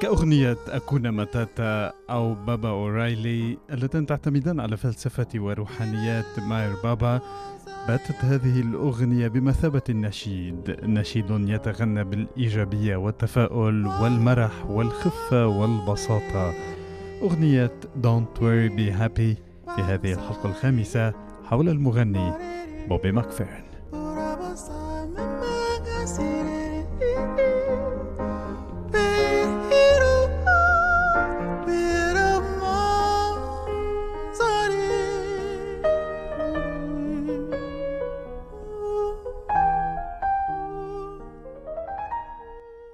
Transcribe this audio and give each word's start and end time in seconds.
كأغنية 0.00 0.56
Hakuna 0.68 1.08
Matata 1.08 1.92
أو 2.10 2.34
Baba 2.34 2.68
O'Riley 2.68 3.58
اللتان 3.70 4.06
تعتمدان 4.06 4.60
على 4.60 4.76
فلسفة 4.76 5.26
وروحانيات 5.34 6.38
ماير 6.38 6.72
بابا 6.84 7.20
باتت 7.88 8.24
هذه 8.24 8.60
الأغنية 8.60 9.28
بمثابة 9.28 9.82
النشيد. 9.88 10.76
نشيد 10.82 11.30
يتغنى 11.30 12.04
بالإيجابية 12.04 12.96
والتفاؤل 12.96 13.86
والمرح 13.86 14.66
والخفة 14.66 15.46
والبساطة. 15.46 16.52
أغنية 17.22 17.72
Don't 18.02 18.40
Worry 18.40 18.70
Be 18.70 19.00
Happy 19.00 19.36
في 19.74 19.82
هذه 19.82 20.12
الحلقة 20.12 20.48
الخامسة 20.48 21.12
حول 21.44 21.68
المغني 21.68 22.32
بوبي 22.88 23.12
ماكفيرن. 23.12 23.71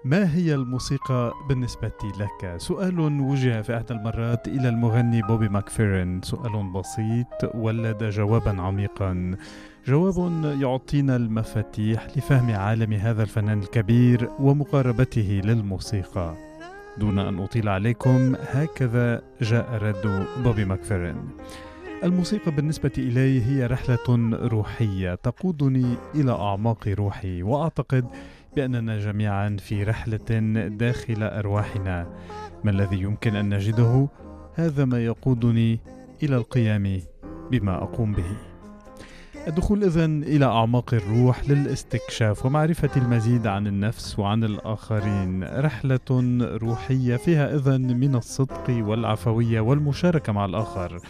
ما 0.09 0.35
هي 0.35 0.55
الموسيقى 0.55 1.33
بالنسبة 1.49 1.93
لك؟ 2.19 2.55
سؤال 2.57 3.01
وجه 3.01 3.63
في 3.63 3.77
إحدى 3.77 3.95
المرات 3.95 4.49
إلى 4.49 4.69
المغني 4.69 5.23
بوبي 5.23 5.49
ماكفيرن. 5.49 6.21
سؤال 6.23 6.73
بسيط 6.73 7.55
ولد 7.55 8.05
جوابا 8.05 8.63
عميقا. 8.63 9.37
جواب 9.87 10.43
يعطينا 10.61 11.17
المفاتيح 11.17 12.07
لفهم 12.17 12.51
عالم 12.51 12.93
هذا 12.93 13.23
الفنان 13.23 13.59
الكبير 13.59 14.31
ومقاربته 14.39 15.41
للموسيقى. 15.45 16.35
دون 16.99 17.19
أن 17.19 17.39
أطيل 17.39 17.69
عليكم 17.69 18.35
هكذا 18.53 19.23
جاء 19.41 19.79
رد 19.83 20.27
بوبي 20.45 20.65
ماكفيرن. 20.65 21.17
الموسيقى 22.05 22.51
بالنسبة 22.51 22.93
إلي 22.99 23.43
هي 23.43 23.67
رحلة 23.67 24.39
روحية 24.43 25.15
تقودني 25.15 25.95
إلى 26.15 26.33
أعماق 26.33 26.89
روحي 26.89 27.43
وأعتقد 27.43 28.05
بأننا 28.59 28.99
جميعا 28.99 29.57
في 29.61 29.85
رحلة 29.85 30.41
داخل 30.69 31.23
أرواحنا. 31.23 32.07
ما 32.65 32.71
الذي 32.71 33.01
يمكن 33.01 33.37
أن 33.37 33.55
نجده؟ 33.55 34.09
هذا 34.55 34.85
ما 34.85 35.05
يقودني 35.05 35.81
إلى 36.23 36.37
القيام 36.37 37.01
بما 37.51 37.83
أقوم 37.83 38.13
به. 38.13 38.37
الدخول 39.49 39.85
إذن 39.85 40.23
إلى 40.23 40.45
أعماق 40.45 40.95
الروح 40.95 41.51
للاستكشاف 41.51 42.47
ومعرفة 42.47 42.91
المزيد 42.97 43.47
عن 43.47 43.67
النفس 43.67 44.19
وعن 44.19 44.45
الآخرين. 44.45 45.45
رحلة 45.45 46.39
روحية 46.63 47.17
فيها 47.17 47.55
إذن 47.55 48.01
من 48.01 48.15
الصدق 48.15 48.65
والعفوية 48.71 49.61
والمشاركة 49.61 50.33
مع 50.33 50.45
الآخر. 50.45 51.01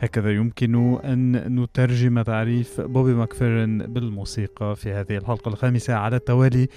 هكذا 0.00 0.32
يمكن 0.32 0.98
أن 1.04 1.60
نترجم 1.60 2.22
تعريف 2.22 2.80
بوبي 2.80 3.14
ماكفيرن 3.14 3.78
بالموسيقى 3.78 4.76
في 4.76 4.92
هذه 4.92 5.16
الحلقة 5.16 5.48
الخامسة 5.48 5.94
على 5.94 6.16
التوالي 6.16 6.68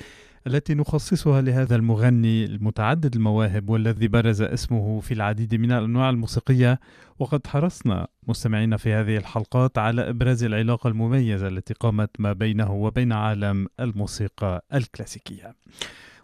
التي 0.48 0.73
نخصصها 0.73 1.42
لهذا 1.42 1.76
المغني 1.76 2.45
المتعدد 2.45 3.16
المواهب 3.16 3.70
والذي 3.70 4.08
برز 4.08 4.42
اسمه 4.42 5.00
في 5.00 5.14
العديد 5.14 5.56
من 5.56 5.72
الأنواع 5.72 6.09
الموسيقية 6.09 6.80
وقد 7.20 7.48
حرصنا 7.48 8.08
مستمعينا 8.28 8.78
في 8.78 8.94
هذه 8.94 9.17
الحلقات 9.17 9.78
على 9.78 10.09
إبراز 10.09 10.44
العلاقة 10.44 10.88
المميزة 10.88 11.48
التي 11.48 11.73
قامت 11.73 12.09
ما 12.20 12.33
بينه 12.33 12.73
وبين 12.73 13.11
عالم 13.11 13.67
الموسيقى 13.80 14.65
الكلاسيكية. 14.73 15.55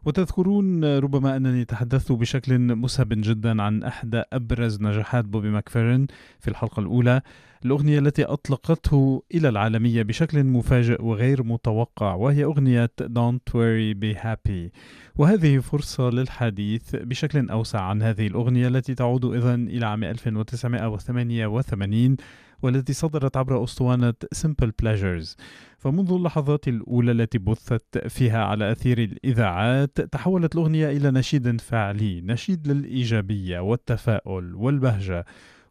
وتذكرون 0.05 0.97
ربما 0.97 1.35
أنني 1.35 1.65
تحدثت 1.65 2.11
بشكل 2.11 2.75
مسهب 2.75 3.07
جدا 3.11 3.61
عن 3.61 3.83
أحدى 3.83 4.23
أبرز 4.33 4.81
نجاحات 4.81 5.25
بوبي 5.25 5.49
ماكفيرن 5.49 6.07
في 6.39 6.47
الحلقة 6.47 6.79
الأولى. 6.79 7.21
الأغنية 7.65 7.99
التي 7.99 8.23
أطلقته 8.23 9.23
إلى 9.33 9.49
العالمية 9.49 10.03
بشكل 10.03 10.43
مفاجئ 10.43 11.01
وغير 11.01 11.43
متوقع 11.43 12.13
وهي 12.13 12.43
أغنية 12.43 12.91
Don't 13.01 13.51
Worry 13.51 13.95
Be 14.03 14.15
Happy. 14.23 14.71
وهذه 15.15 15.59
فرصة 15.59 16.09
للحديث 16.09 16.95
بشكل 16.95 17.49
أوسع 17.49 17.81
عن 17.81 18.01
هذه 18.01 18.27
الأغنية 18.27 18.67
التي 18.67 18.95
تعود 18.95 19.25
إذن 19.25 19.67
إلى 19.67 19.85
عام 19.85 20.03
1988 20.03 22.17
والتي 22.65 22.93
صدرت 22.93 23.37
عبر 23.37 23.63
أسطوانة 23.63 24.13
Simple 24.35 24.71
Pleasures. 24.81 25.37
فمنذ 25.77 26.11
اللحظات 26.11 26.67
الأولى 26.67 27.11
التي 27.11 27.37
بثت 27.37 28.07
فيها 28.07 28.43
على 28.43 28.71
أثير 28.71 28.97
الإذاعات 28.97 30.01
تحولت 30.01 30.55
الأغنية 30.55 30.89
إلى 30.89 31.11
نشيد 31.11 31.61
فعلي 31.61 32.21
نشيد 32.21 32.67
للإيجابية 32.67 33.59
والتفاؤل 33.59 34.55
والبهجة 34.55 35.25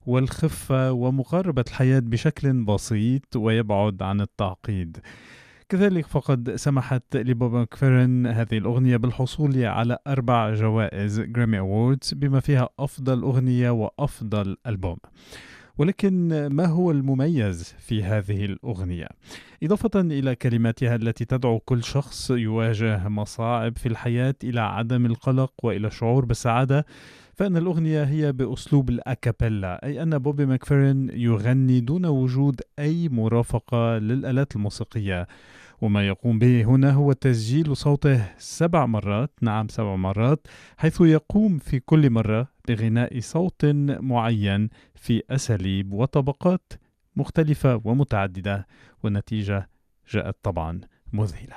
والخفة 0.06 0.92
ومقاربة 0.92 1.64
الحياة 1.68 2.00
بشكل 2.00 2.64
بسيط 2.64 3.36
ويبعد 3.36 4.02
عن 4.02 4.20
التعقيد. 4.20 4.98
كذلك 5.68 6.06
فقد 6.06 6.54
سمحت 6.54 7.16
لبوبي 7.16 7.52
ماكفيرن 7.52 8.26
هذه 8.26 8.58
الأغنية 8.58 8.96
بالحصول 8.96 9.64
على 9.64 9.98
أربع 10.06 10.54
جوائز 10.54 11.20
Grammy 11.20 11.58
Awards 11.58 12.14
بما 12.14 12.40
فيها 12.40 12.68
أفضل 12.78 13.22
أغنية 13.22 13.70
وأفضل 13.70 14.56
ألبوم. 14.66 14.98
ولكن 15.78 16.46
ما 16.46 16.66
هو 16.66 16.90
المميز 16.90 17.74
في 17.78 18.02
هذه 18.02 18.44
الأغنية؟ 18.44 19.08
إضافة 19.62 20.00
إلى 20.00 20.34
كلماتها 20.34 20.94
التي 20.94 21.24
تدعو 21.24 21.58
كل 21.58 21.84
شخص 21.84 22.30
يواجه 22.30 23.08
مصاعب 23.08 23.76
في 23.76 23.86
الحياة 23.86 24.34
إلى 24.44 24.60
عدم 24.60 25.06
القلق 25.06 25.52
وإلى 25.62 25.86
الشعور 25.86 26.24
بالسعادة 26.24 26.86
فإن 27.34 27.56
الأغنية 27.56 28.04
هي 28.04 28.32
بأسلوب 28.32 28.90
الأكابيلا 28.90 29.86
أي 29.86 30.02
أن 30.02 30.18
بوبي 30.18 30.46
ماكفيرن 30.46 31.10
يغني 31.12 31.80
دون 31.80 32.06
وجود 32.06 32.60
أي 32.78 33.08
مرافقة 33.08 33.98
للآلات 33.98 34.56
الموسيقية 34.56 35.26
وما 35.80 36.06
يقوم 36.06 36.38
به 36.38 36.64
هنا 36.64 36.90
هو 36.90 37.12
تسجيل 37.12 37.76
صوته 37.76 38.26
سبع 38.38 38.86
مرات 38.86 39.30
نعم 39.40 39.68
سبع 39.68 39.96
مرات 39.96 40.46
حيث 40.76 41.00
يقوم 41.00 41.58
في 41.58 41.80
كل 41.80 42.10
مرة 42.10 42.48
بغناء 42.68 43.20
صوت 43.20 43.64
معين 44.00 44.68
في 45.04 45.22
أساليب 45.30 45.92
وطبقات 45.92 46.72
مختلفة 47.16 47.80
ومتعددة 47.84 48.66
والنتيجة 49.02 49.70
جاءت 50.10 50.36
طبعا 50.42 50.80
مذهلة. 51.12 51.56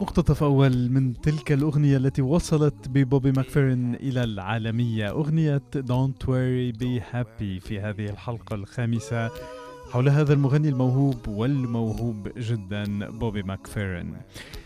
مقتطف 0.00 0.42
أول 0.42 0.90
من 0.90 1.20
تلك 1.20 1.52
الأغنية 1.52 1.96
التي 1.96 2.22
وصلت 2.22 2.88
ببوبي 2.88 3.32
ماكفيرن 3.32 3.94
إلى 3.94 4.24
العالمية. 4.24 5.10
أغنية 5.10 5.62
Don't 5.76 6.26
Worry 6.26 6.76
Be 6.80 7.00
Happy 7.12 7.60
في 7.66 7.80
هذه 7.80 8.04
الحلقة 8.04 8.54
الخامسة. 8.54 9.30
حول 9.92 10.08
هذا 10.08 10.32
المغني 10.32 10.68
الموهوب 10.68 11.28
والموهوب 11.28 12.28
جدا 12.36 13.10
بوبي 13.10 13.42
ماكفيرن 13.42 14.14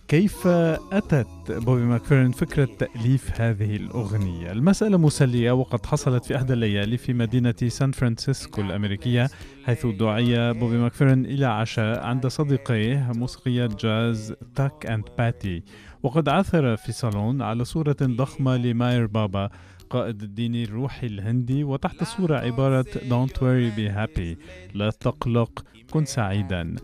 كيف 0.09 0.47
أتت 0.47 1.27
بوبي 1.49 1.81
ماكفيرن 1.81 2.31
فكرة 2.31 2.69
تأليف 2.79 3.41
هذه 3.41 3.77
الأغنية؟ 3.77 4.53
المسألة 4.53 4.99
مسلية 4.99 5.53
وقد 5.53 5.87
حصلت 5.87 6.25
في 6.25 6.37
إحدى 6.37 6.53
الليالي 6.53 6.97
في 6.97 7.13
مدينة 7.13 7.55
سان 7.69 7.93
فرانسيسكو 7.93 8.61
الأمريكية 8.61 9.29
حيث 9.65 9.87
دعي 9.87 10.53
بوبي 10.53 10.77
ماكفيرن 10.77 11.25
إلى 11.25 11.47
عشاء 11.47 12.07
عند 12.07 12.27
صديقيه 12.27 13.13
موسيقيي 13.15 13.67
جاز 13.67 14.35
Tuck 14.55 14.87
and 14.87 15.05
Patti 15.19 15.63
وقد 16.03 16.29
عثر 16.29 16.77
في 16.77 16.93
صالون 16.93 17.43
على 17.43 17.65
صورة 17.65 17.97
ضخمة 18.03 18.57
لماير 18.57 19.07
بابا 19.07 19.51
قائد 19.91 20.23
الدين 20.23 20.55
الروحي 20.55 21.07
الهندي 21.07 21.65
وتحت 21.65 22.03
الصورة 22.03 22.37
عبارة 22.37 22.83
Don't 22.83 23.33
worry 23.33 23.77
be 23.79 23.97
happy 23.97 24.37
لا 24.75 24.91
تقلق 24.91 25.65
كن 25.91 26.05
سعيدا 26.05 26.77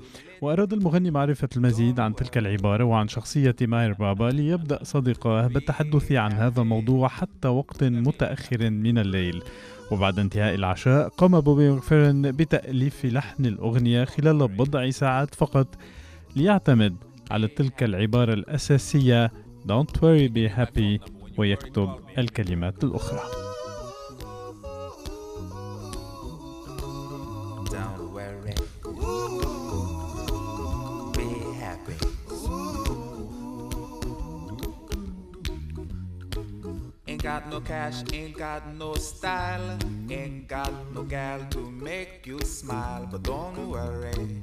وأراد 0.42 0.72
المغني 0.72 1.10
معرفة 1.10 1.48
المزيد 1.56 2.00
عن 2.00 2.14
تلك 2.14 2.38
العبارة 2.38 2.84
وعن 2.84 3.08
شخصية 3.08 3.56
ماير 3.62 3.92
بابا 3.92 4.24
ليبدأ 4.24 4.84
صديقاه 4.84 5.46
بالتحدث 5.46 6.12
عن 6.12 6.32
هذا 6.32 6.60
الموضوع 6.60 7.08
حتى 7.08 7.48
وقت 7.48 7.84
متأخر 7.84 8.70
من 8.70 8.98
الليل. 8.98 9.42
وبعد 9.90 10.18
انتهاء 10.18 10.54
العشاء 10.54 11.08
قام 11.08 11.40
بوبي 11.40 11.70
مكفيرن 11.70 12.32
بتأليف 12.32 13.04
لحن 13.04 13.46
الأغنية 13.46 14.04
خلال 14.04 14.48
بضع 14.48 14.90
ساعات 14.90 15.34
فقط 15.34 15.66
ليعتمد 16.36 16.96
على 17.30 17.48
تلك 17.48 17.82
العبارة 17.82 18.32
الأساسية 18.32 19.32
Don't 19.66 19.96
worry 20.02 20.28
be 20.28 20.48
happy 20.48 21.00
ويكتب 21.38 21.88
الكلمات 22.18 22.84
الأخرى 22.84 23.44
got 37.24 37.48
no 37.48 37.58
cash, 37.60 38.02
ain't 38.12 38.36
got 38.36 38.62
no 38.74 38.94
style, 38.96 39.78
ain't 40.10 40.46
got 40.46 40.70
no 40.94 41.02
gal 41.04 41.40
to 41.50 41.58
make 41.70 42.26
you 42.26 42.38
smile. 42.40 43.08
But 43.10 43.22
don't 43.22 43.70
worry, 43.70 44.42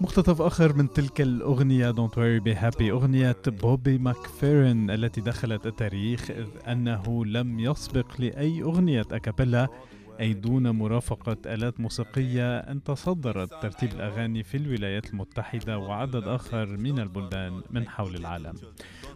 مقتطف 0.00 0.42
آخر 0.42 0.72
من 0.76 0.90
تلك 0.92 1.20
الأغنية 1.20 1.92
Don't 1.92 2.10
Worry 2.14 2.40
Be 2.44 2.58
Happy 2.60 2.82
أغنية 2.82 3.36
بوبي 3.46 3.98
ماكفيرن 3.98 4.90
التي 4.90 5.20
دخلت 5.20 5.66
التاريخ 5.66 6.30
إذ 6.30 6.46
أنه 6.68 7.24
لم 7.24 7.60
يسبق 7.60 8.20
لأي 8.20 8.62
أغنية 8.62 9.04
أكابيلا 9.12 9.68
أي 10.20 10.32
دون 10.32 10.70
مرافقة 10.70 11.36
آلات 11.46 11.80
موسيقية 11.80 12.58
أن 12.58 12.82
تصدرت 12.82 13.62
ترتيب 13.62 13.92
الأغاني 13.92 14.42
في 14.42 14.56
الولايات 14.56 15.10
المتحدة 15.10 15.78
وعدد 15.78 16.28
آخر 16.28 16.66
من 16.66 16.98
البلدان 16.98 17.60
من 17.70 17.88
حول 17.88 18.16
العالم. 18.16 18.54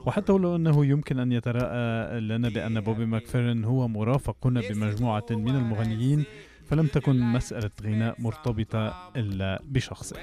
وحتى 0.06 0.32
ولو 0.32 0.56
أنه 0.56 0.86
يمكن 0.86 1.18
أن 1.18 1.32
يتراءى 1.32 2.20
لنا 2.20 2.48
بأن 2.48 2.80
بوبي 2.80 3.06
ماكفيرن 3.06 3.64
هو 3.64 3.88
مرافق 3.88 4.36
هنا 4.46 4.60
بمجموعة 4.60 5.26
من 5.30 5.56
المغنيين 5.56 6.24
فلم 6.72 6.86
تكن 6.86 7.20
مسألة 7.20 7.70
غناء 7.82 8.20
مرتبطة 8.20 9.10
إلا 9.16 9.62
بشخصه. 9.64 10.16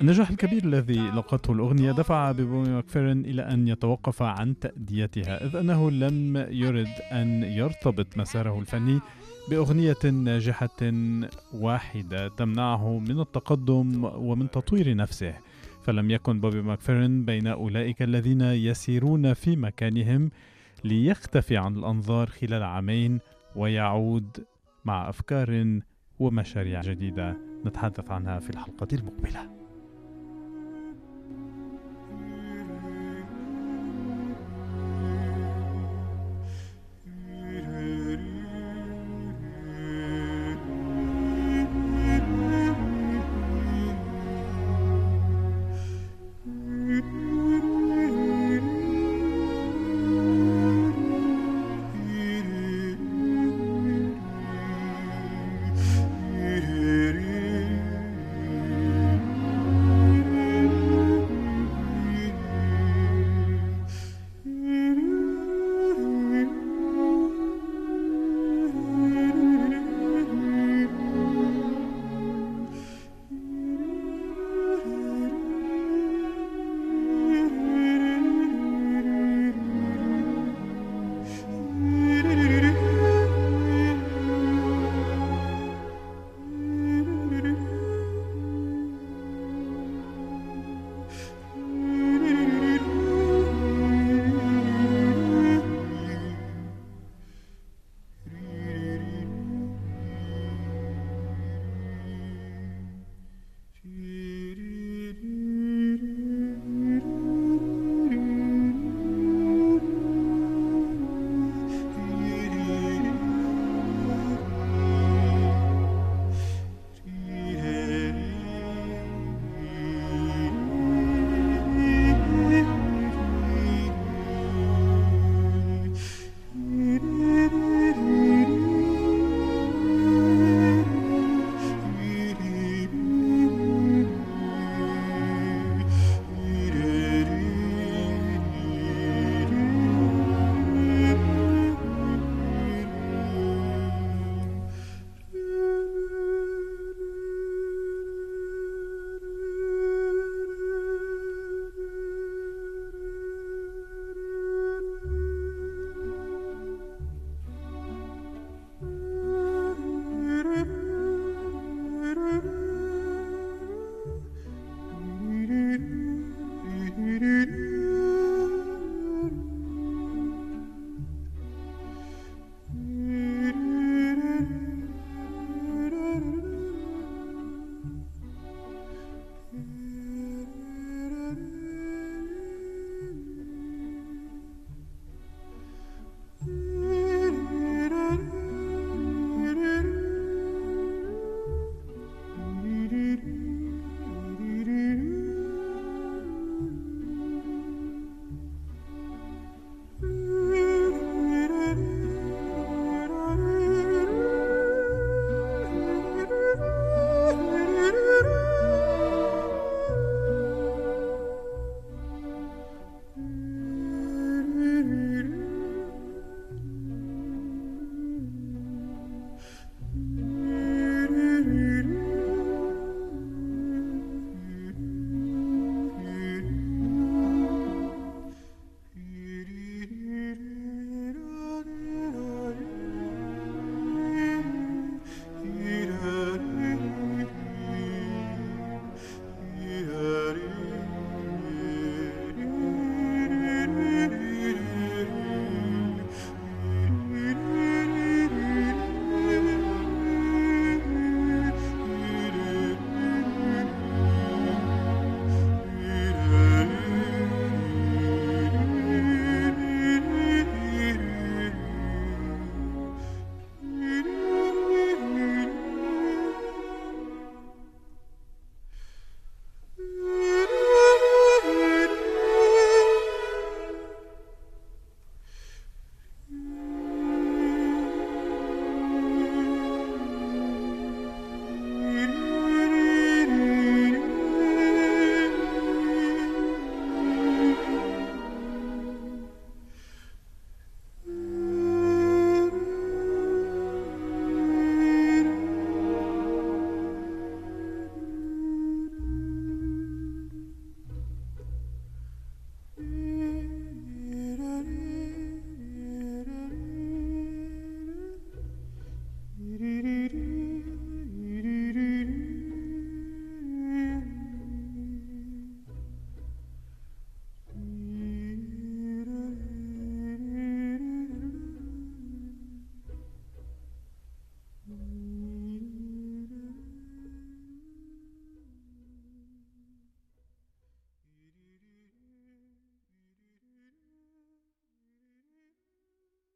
النجاح 0.00 0.30
الكبير 0.30 0.64
الذي 0.64 1.00
لقته 1.00 1.52
الأغنية 1.52 1.92
دفع 1.92 2.32
بوبي 2.32 2.70
ماكفيرن 2.70 3.20
إلى 3.20 3.42
أن 3.42 3.68
يتوقف 3.68 4.22
عن 4.22 4.58
تأديتها 4.58 5.44
إذ 5.44 5.56
أنه 5.56 5.90
لم 5.90 6.36
يرد 6.36 6.88
أن 7.12 7.42
يرتبط 7.42 8.16
مساره 8.16 8.58
الفني 8.58 9.00
بأغنية 9.50 10.04
ناجحة 10.04 10.92
واحدة 11.54 12.28
تمنعه 12.28 12.98
من 12.98 13.20
التقدم 13.20 14.04
ومن 14.04 14.50
تطوير 14.50 14.96
نفسه. 14.96 15.34
فلم 15.84 16.10
يكن 16.10 16.40
بوبي 16.40 16.62
ماكفيرن 16.62 17.24
بين 17.24 17.46
أولئك 17.46 18.02
الذين 18.02 18.40
يسيرون 18.40 19.34
في 19.34 19.56
مكانهم 19.56 20.30
ليختفي 20.84 21.56
عن 21.56 21.76
الأنظار 21.76 22.26
خلال 22.26 22.62
عامين 22.62 23.18
ويعود 23.56 24.44
مع 24.84 25.08
أفكار 25.08 25.80
ومشاريع 26.18 26.80
جديدة 26.80 27.36
نتحدث 27.66 28.10
عنها 28.10 28.38
في 28.38 28.50
الحلقة 28.50 28.88
المقبلة. 28.92 29.59